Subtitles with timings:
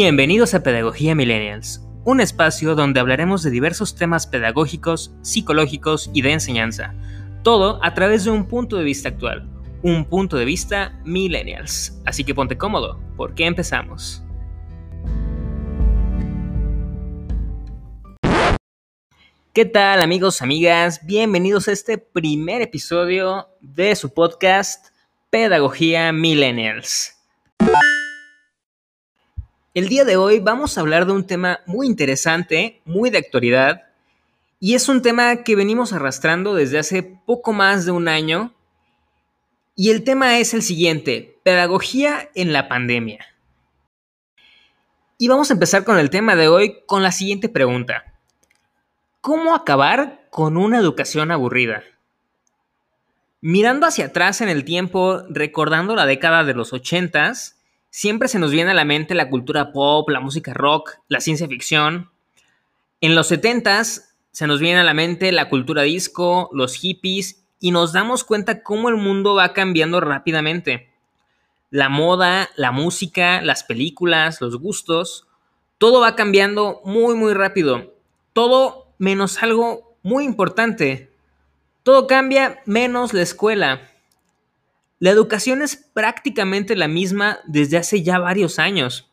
[0.00, 6.34] Bienvenidos a Pedagogía Millennials, un espacio donde hablaremos de diversos temas pedagógicos, psicológicos y de
[6.34, 6.94] enseñanza,
[7.42, 9.50] todo a través de un punto de vista actual,
[9.82, 12.00] un punto de vista millennials.
[12.06, 14.22] Así que ponte cómodo, porque empezamos.
[19.52, 21.04] ¿Qué tal amigos, amigas?
[21.04, 24.94] Bienvenidos a este primer episodio de su podcast
[25.28, 27.17] Pedagogía Millennials.
[29.78, 33.84] El día de hoy vamos a hablar de un tema muy interesante, muy de actualidad,
[34.58, 38.52] y es un tema que venimos arrastrando desde hace poco más de un año,
[39.76, 43.24] y el tema es el siguiente, pedagogía en la pandemia.
[45.16, 48.18] Y vamos a empezar con el tema de hoy con la siguiente pregunta.
[49.20, 51.84] ¿Cómo acabar con una educación aburrida?
[53.40, 57.57] Mirando hacia atrás en el tiempo, recordando la década de los ochentas,
[57.90, 61.48] siempre se nos viene a la mente la cultura pop, la música rock, la ciencia
[61.48, 62.10] ficción.
[63.00, 67.70] En los 70 se nos viene a la mente la cultura disco, los hippies y
[67.70, 70.90] nos damos cuenta cómo el mundo va cambiando rápidamente.
[71.70, 75.26] La moda, la música, las películas, los gustos,
[75.78, 77.94] todo va cambiando muy muy rápido.
[78.32, 81.10] Todo menos algo muy importante.
[81.82, 83.90] Todo cambia menos la escuela.
[85.00, 89.08] La educación es prácticamente la misma desde hace ya varios años.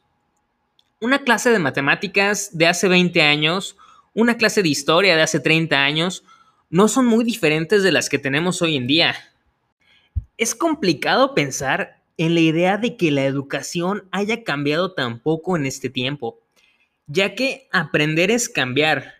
[0.99, 3.77] Una clase de matemáticas de hace 20 años,
[4.15, 6.23] una clase de historia de hace 30 años,
[6.71, 9.15] no son muy diferentes de las que tenemos hoy en día.
[10.37, 15.67] Es complicado pensar en la idea de que la educación haya cambiado tan poco en
[15.67, 16.39] este tiempo,
[17.05, 19.15] ya que aprender es cambiar,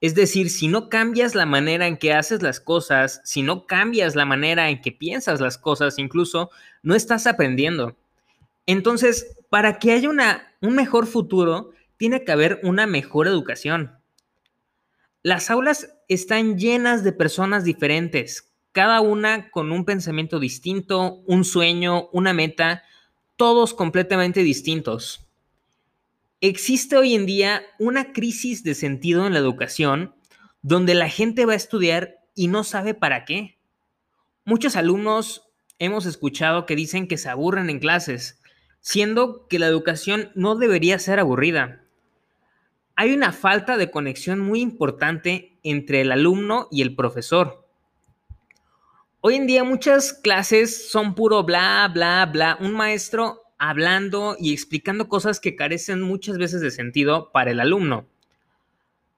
[0.00, 4.14] es decir, si no cambias la manera en que haces las cosas, si no cambias
[4.14, 6.50] la manera en que piensas las cosas, incluso,
[6.82, 7.96] no estás aprendiendo.
[8.66, 13.98] Entonces, para que haya una, un mejor futuro, tiene que haber una mejor educación.
[15.22, 22.08] Las aulas están llenas de personas diferentes, cada una con un pensamiento distinto, un sueño,
[22.12, 22.84] una meta,
[23.36, 25.29] todos completamente distintos.
[26.42, 30.14] Existe hoy en día una crisis de sentido en la educación
[30.62, 33.58] donde la gente va a estudiar y no sabe para qué.
[34.46, 38.40] Muchos alumnos hemos escuchado que dicen que se aburren en clases,
[38.80, 41.82] siendo que la educación no debería ser aburrida.
[42.96, 47.68] Hay una falta de conexión muy importante entre el alumno y el profesor.
[49.20, 52.56] Hoy en día muchas clases son puro bla, bla, bla.
[52.60, 58.08] Un maestro hablando y explicando cosas que carecen muchas veces de sentido para el alumno.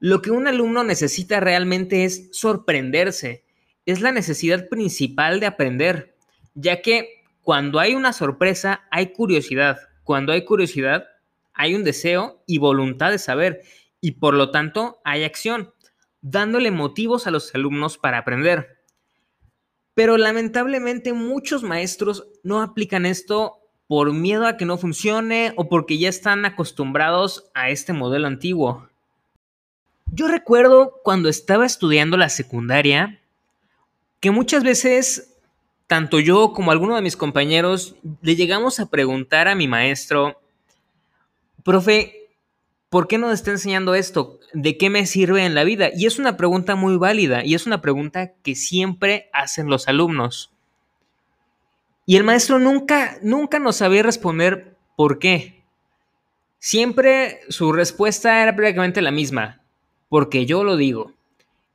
[0.00, 3.44] Lo que un alumno necesita realmente es sorprenderse,
[3.86, 6.16] es la necesidad principal de aprender,
[6.54, 11.06] ya que cuando hay una sorpresa hay curiosidad, cuando hay curiosidad
[11.54, 13.62] hay un deseo y voluntad de saber
[14.00, 15.72] y por lo tanto hay acción,
[16.20, 18.80] dándole motivos a los alumnos para aprender.
[19.94, 23.61] Pero lamentablemente muchos maestros no aplican esto
[23.92, 28.88] por miedo a que no funcione o porque ya están acostumbrados a este modelo antiguo.
[30.06, 33.20] Yo recuerdo cuando estaba estudiando la secundaria
[34.18, 35.34] que muchas veces
[35.88, 40.40] tanto yo como alguno de mis compañeros le llegamos a preguntar a mi maestro,
[41.62, 42.30] profe,
[42.88, 44.40] ¿por qué nos está enseñando esto?
[44.54, 45.90] ¿De qué me sirve en la vida?
[45.94, 50.50] Y es una pregunta muy válida y es una pregunta que siempre hacen los alumnos.
[52.04, 55.64] Y el maestro nunca, nunca nos sabía responder por qué.
[56.58, 59.62] Siempre su respuesta era prácticamente la misma,
[60.08, 61.12] porque yo lo digo.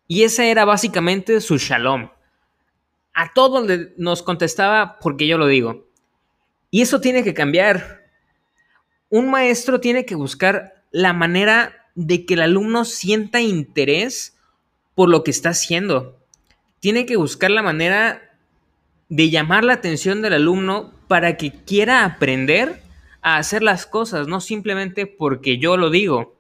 [0.08, 2.10] Y ese era básicamente su shalom.
[3.14, 3.68] A todos
[3.98, 5.88] nos contestaba porque yo lo digo.
[6.70, 8.06] Y eso tiene que cambiar.
[9.10, 14.38] Un maestro tiene que buscar la manera de que el alumno sienta interés
[14.94, 16.20] por lo que está haciendo.
[16.80, 18.27] Tiene que buscar la manera
[19.10, 22.82] de llamar la atención del alumno para que quiera aprender
[23.22, 26.36] a hacer las cosas, no simplemente porque yo lo digo.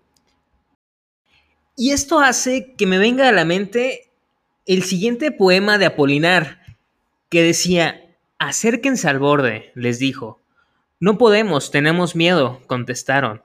[1.76, 4.10] Y esto hace que me venga a la mente
[4.66, 6.60] el siguiente poema de Apolinar,
[7.30, 8.02] que decía,
[8.40, 10.42] acérquense al borde, les dijo.
[11.00, 13.44] No podemos, tenemos miedo, contestaron.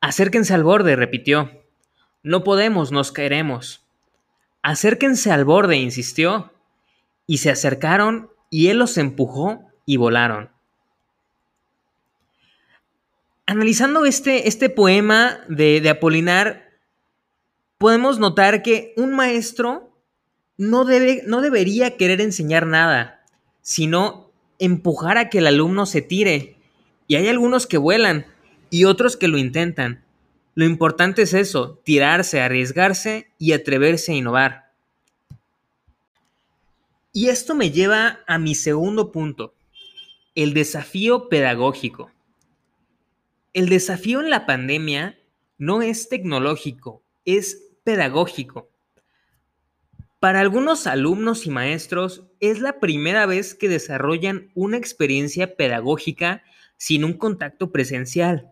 [0.00, 1.50] Acérquense al borde, repitió.
[2.22, 3.82] No podemos, nos caeremos.
[4.62, 6.52] Acérquense al borde, insistió.
[7.26, 10.48] Y se acercaron y él los empujó y volaron.
[13.46, 16.70] Analizando este, este poema de, Apolinar,
[17.78, 19.98] podemos notar que un maestro
[20.56, 23.24] no, debe, no debería querer enseñar nada,
[23.60, 24.30] sino
[24.60, 26.56] empujar a que el alumno se tire.
[27.08, 28.24] Y hay algunos que vuelan,
[28.70, 30.04] y otros que lo intentan.
[30.54, 34.63] Lo importante es eso, tirarse, arriesgarse y atreverse a innovar.
[37.16, 39.54] Y esto me lleva a mi segundo punto,
[40.34, 42.10] el desafío pedagógico.
[43.52, 45.16] El desafío en la pandemia
[45.56, 48.68] no es tecnológico, es pedagógico.
[50.18, 56.42] Para algunos alumnos y maestros es la primera vez que desarrollan una experiencia pedagógica
[56.78, 58.50] sin un contacto presencial.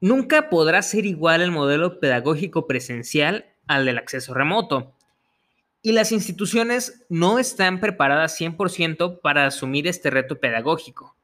[0.00, 4.94] Nunca podrá ser igual el modelo pedagógico presencial al del acceso remoto.
[5.82, 11.16] Y las instituciones no están preparadas 100% para asumir este reto pedagógico.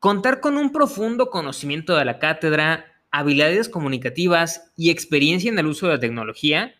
[0.00, 5.86] Contar con un profundo conocimiento de la cátedra, habilidades comunicativas y experiencia en el uso
[5.86, 6.74] de la tecnología,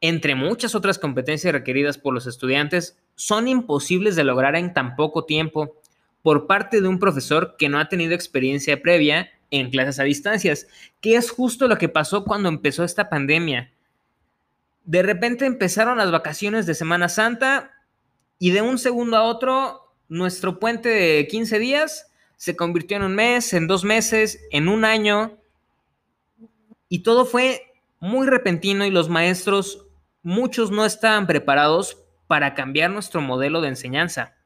[0.00, 5.26] entre muchas otras competencias requeridas por los estudiantes, son imposibles de lograr en tan poco
[5.26, 5.76] tiempo
[6.22, 10.66] por parte de un profesor que no ha tenido experiencia previa en clases a distancias,
[11.00, 13.70] que es justo lo que pasó cuando empezó esta pandemia
[14.88, 17.74] de repente empezaron las vacaciones de Semana Santa
[18.38, 23.14] y de un segundo a otro, nuestro puente de 15 días se convirtió en un
[23.14, 25.36] mes, en dos meses, en un año.
[26.88, 27.70] Y todo fue
[28.00, 29.84] muy repentino y los maestros,
[30.22, 34.36] muchos no estaban preparados para cambiar nuestro modelo de enseñanza.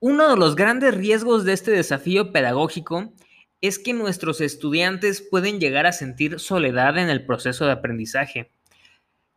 [0.00, 3.12] Uno de los grandes riesgos de este desafío pedagógico
[3.60, 8.50] es que nuestros estudiantes pueden llegar a sentir soledad en el proceso de aprendizaje,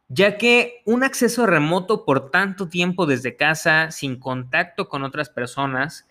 [0.07, 6.07] ya que un acceso remoto por tanto tiempo desde casa, sin contacto con otras personas,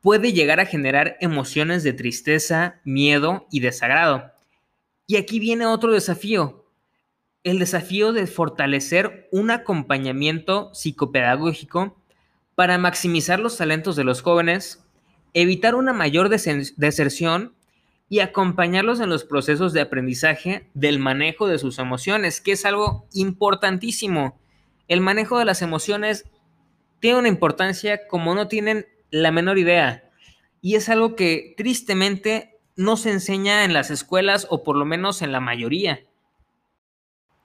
[0.00, 4.32] puede llegar a generar emociones de tristeza, miedo y desagrado.
[5.06, 6.66] Y aquí viene otro desafío,
[7.44, 11.96] el desafío de fortalecer un acompañamiento psicopedagógico
[12.54, 14.84] para maximizar los talentos de los jóvenes
[15.34, 17.54] evitar una mayor deserción
[18.08, 23.06] y acompañarlos en los procesos de aprendizaje del manejo de sus emociones, que es algo
[23.12, 24.38] importantísimo.
[24.88, 26.24] El manejo de las emociones
[27.00, 30.04] tiene una importancia como no tienen la menor idea.
[30.62, 35.20] Y es algo que tristemente no se enseña en las escuelas o por lo menos
[35.20, 36.00] en la mayoría.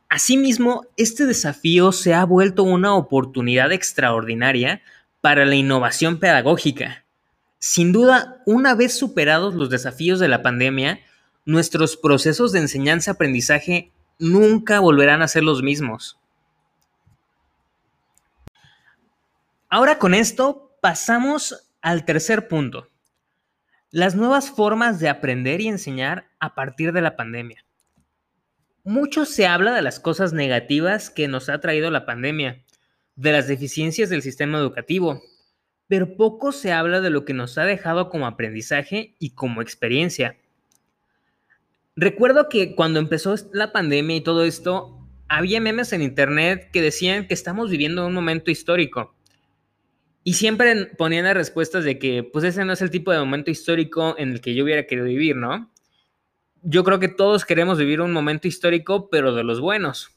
[0.07, 4.81] Asimismo, este desafío se ha vuelto una oportunidad extraordinaria
[5.21, 7.02] para la innovación pedagógica
[7.65, 10.99] sin duda, una vez superados los desafíos de la pandemia,
[11.45, 13.89] nuestros procesos de enseñanza-aprendizaje
[14.19, 16.19] nunca volverán a ser los mismos.
[19.69, 22.89] Ahora con esto pasamos al tercer punto,
[23.91, 27.63] las nuevas formas de aprender y enseñar a partir de la pandemia.
[28.83, 32.61] Mucho se habla de las cosas negativas que nos ha traído la pandemia,
[33.15, 35.23] de las deficiencias del sistema educativo,
[35.93, 40.39] pero poco se habla de lo que nos ha dejado como aprendizaje y como experiencia.
[41.95, 47.27] Recuerdo que cuando empezó la pandemia y todo esto, había memes en internet que decían
[47.27, 49.13] que estamos viviendo un momento histórico.
[50.23, 53.51] Y siempre ponían las respuestas de que, pues ese no es el tipo de momento
[53.51, 55.71] histórico en el que yo hubiera querido vivir, ¿no?
[56.63, 60.09] Yo creo que todos queremos vivir un momento histórico, pero de los buenos.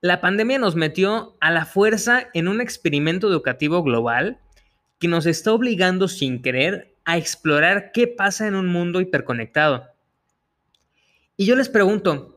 [0.00, 4.40] La pandemia nos metió a la fuerza en un experimento educativo global
[4.98, 9.86] que nos está obligando sin querer a explorar qué pasa en un mundo hiperconectado.
[11.36, 12.34] Y yo les pregunto,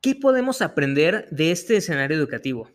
[0.00, 2.70] ¿qué podemos aprender de este escenario educativo?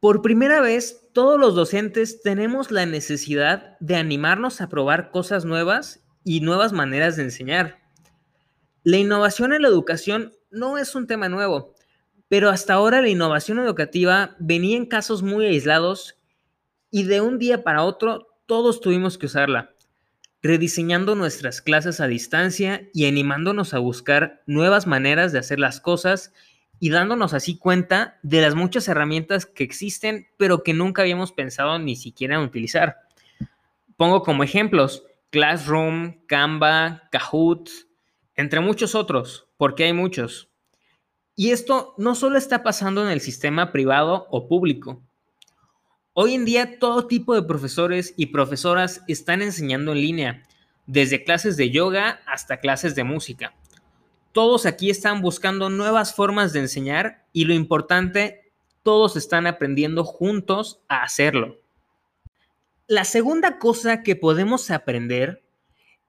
[0.00, 6.02] Por primera vez, todos los docentes tenemos la necesidad de animarnos a probar cosas nuevas
[6.24, 7.78] y nuevas maneras de enseñar.
[8.82, 11.76] La innovación en la educación no es un tema nuevo,
[12.26, 16.18] pero hasta ahora la innovación educativa venía en casos muy aislados
[16.92, 19.74] y de un día para otro todos tuvimos que usarla,
[20.42, 26.34] rediseñando nuestras clases a distancia y animándonos a buscar nuevas maneras de hacer las cosas
[26.78, 31.78] y dándonos así cuenta de las muchas herramientas que existen pero que nunca habíamos pensado
[31.78, 32.98] ni siquiera en utilizar.
[33.96, 37.70] Pongo como ejemplos Classroom, Canva, Kahoot,
[38.34, 40.50] entre muchos otros, porque hay muchos.
[41.34, 45.02] Y esto no solo está pasando en el sistema privado o público,
[46.14, 50.42] Hoy en día todo tipo de profesores y profesoras están enseñando en línea,
[50.84, 53.54] desde clases de yoga hasta clases de música.
[54.32, 58.52] Todos aquí están buscando nuevas formas de enseñar y lo importante,
[58.82, 61.56] todos están aprendiendo juntos a hacerlo.
[62.86, 65.42] La segunda cosa que podemos aprender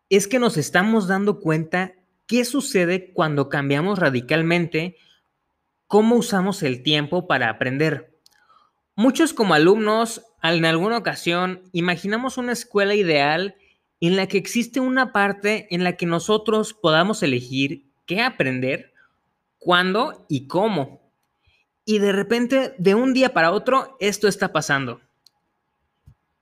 [0.10, 1.94] es que nos estamos dando cuenta
[2.28, 4.98] qué sucede cuando cambiamos radicalmente
[5.88, 8.13] cómo usamos el tiempo para aprender.
[8.96, 13.56] Muchos como alumnos, en alguna ocasión, imaginamos una escuela ideal
[14.00, 18.94] en la que existe una parte en la que nosotros podamos elegir qué aprender,
[19.58, 21.02] cuándo y cómo.
[21.86, 25.02] Y de repente, de un día para otro, esto está pasando.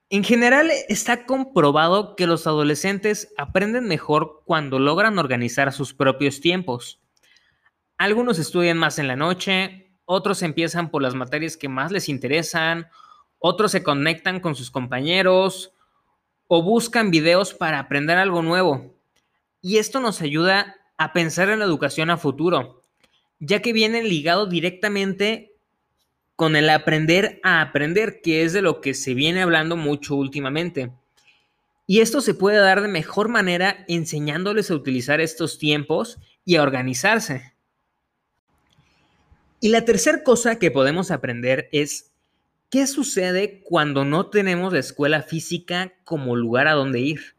[0.09, 6.99] En general, está comprobado que los adolescentes aprenden mejor cuando logran organizar sus propios tiempos.
[7.97, 9.80] Algunos estudian más en la noche,
[10.11, 12.87] otros empiezan por las materias que más les interesan,
[13.39, 15.73] otros se conectan con sus compañeros,
[16.47, 18.93] o buscan videos para aprender algo nuevo.
[19.61, 22.81] Y esto nos ayuda a pensar en la educación a futuro,
[23.39, 25.53] ya que viene ligado directamente
[26.35, 30.91] con el aprender a aprender, que es de lo que se viene hablando mucho últimamente.
[31.87, 36.63] Y esto se puede dar de mejor manera enseñándoles a utilizar estos tiempos y a
[36.63, 37.53] organizarse.
[39.61, 42.11] Y la tercera cosa que podemos aprender es
[42.71, 47.35] ¿Qué sucede cuando no tenemos la escuela física como lugar a donde ir?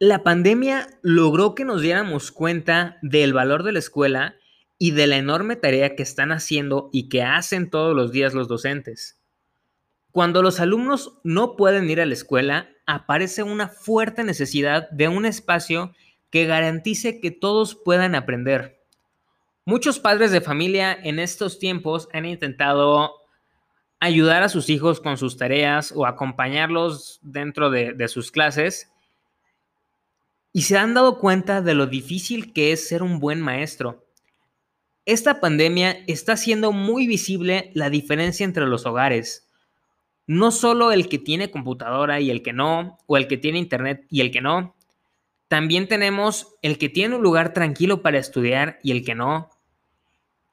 [0.00, 4.34] La pandemia logró que nos diéramos cuenta del valor de la escuela
[4.76, 8.48] y de la enorme tarea que están haciendo y que hacen todos los días los
[8.48, 9.20] docentes.
[10.10, 15.26] Cuando los alumnos no pueden ir a la escuela, aparece una fuerte necesidad de un
[15.26, 15.94] espacio
[16.30, 18.83] que garantice que todos puedan aprender.
[19.66, 23.14] Muchos padres de familia en estos tiempos han intentado
[23.98, 28.92] ayudar a sus hijos con sus tareas o acompañarlos dentro de, sus clases
[30.52, 34.04] y se han dado cuenta de lo difícil que es ser un buen maestro.
[35.06, 39.48] Esta pandemia está haciendo muy visible la diferencia entre los hogares.
[40.26, 44.06] No solo el que tiene computadora y el que no, o el que tiene internet
[44.10, 44.76] y el que no.
[45.48, 49.53] También tenemos el que tiene un lugar tranquilo para estudiar y el que no.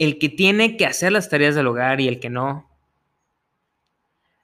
[0.02, 2.68] El que tiene que hacer las tareas del hogar y el que no.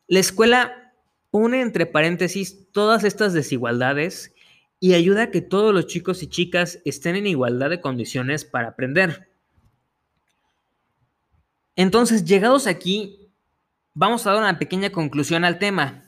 [0.06, 0.94] La escuela
[1.32, 4.36] pone entre paréntesis todas estas desigualdades
[4.80, 8.68] y ayuda a que todos los chicos y chicas estén en igualdad de condiciones para
[8.68, 9.32] aprender.
[11.76, 13.32] Entonces, llegados aquí,
[13.96, 16.06] vamos a dar una pequeña conclusión al tema.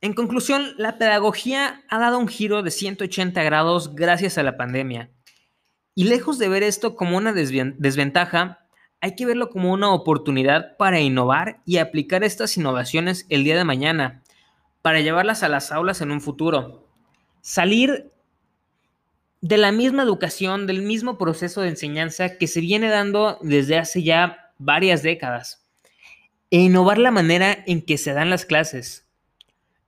[0.00, 5.10] En conclusión, la pedagogía ha dado un giro de 180 grados gracias a la pandemia.
[6.00, 8.64] Y lejos de ver esto como una desventaja,
[9.02, 13.64] hay que verlo como una oportunidad para innovar y aplicar estas innovaciones el día de
[13.64, 14.22] mañana,
[14.80, 16.88] para llevarlas a las aulas en un futuro.
[17.42, 18.10] Salir
[19.42, 24.02] de la misma educación, del mismo proceso de enseñanza que se viene dando desde hace
[24.02, 25.66] ya varias décadas,
[26.50, 29.06] e innovar la manera en que se dan las clases.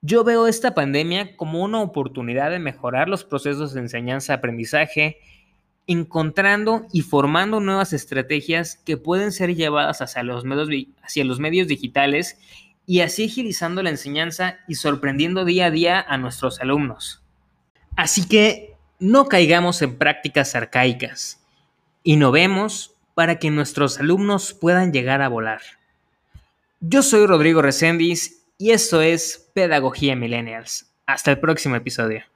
[0.03, 5.17] Yo veo esta pandemia como una oportunidad de mejorar los procesos de enseñanza-aprendizaje
[5.87, 10.69] encontrando y formando nuevas estrategias que pueden ser llevadas hacia los medios,
[11.03, 12.39] hacia los medios digitales
[12.87, 17.23] y así agilizando la enseñanza y sorprendiendo día a día a nuestros alumnos.
[17.97, 21.41] Así que no caigamos en prácticas arcaicas,
[22.05, 25.61] innovemos para que nuestros alumnos puedan llegar a volar.
[26.81, 30.93] Yo soy Rodrigo Reséndiz y esto es Pedagogía Millennials.
[31.07, 32.32] Hasta el próximo episodio.